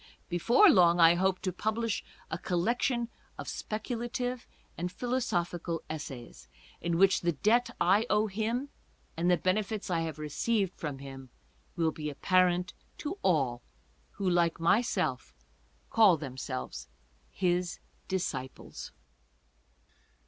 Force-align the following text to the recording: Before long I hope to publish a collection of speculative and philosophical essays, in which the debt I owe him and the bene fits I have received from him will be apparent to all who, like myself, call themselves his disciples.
Before 0.29 0.67
long 0.67 0.99
I 0.99 1.13
hope 1.13 1.41
to 1.41 1.53
publish 1.53 2.03
a 2.31 2.39
collection 2.39 3.07
of 3.37 3.47
speculative 3.47 4.47
and 4.75 4.91
philosophical 4.91 5.83
essays, 5.91 6.47
in 6.81 6.97
which 6.97 7.21
the 7.21 7.33
debt 7.33 7.69
I 7.79 8.07
owe 8.09 8.25
him 8.25 8.69
and 9.15 9.29
the 9.29 9.37
bene 9.37 9.61
fits 9.61 9.91
I 9.91 9.99
have 9.99 10.17
received 10.17 10.73
from 10.73 10.97
him 10.97 11.29
will 11.75 11.91
be 11.91 12.09
apparent 12.09 12.73
to 12.97 13.19
all 13.21 13.61
who, 14.13 14.27
like 14.27 14.59
myself, 14.59 15.35
call 15.91 16.17
themselves 16.17 16.87
his 17.29 17.77
disciples. 18.07 18.91